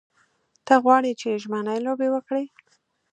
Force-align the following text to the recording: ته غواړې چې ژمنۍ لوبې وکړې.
ته 0.65 0.73
غواړې 0.83 1.11
چې 1.19 1.39
ژمنۍ 1.43 1.79
لوبې 1.85 2.07
وکړې. 2.11 2.45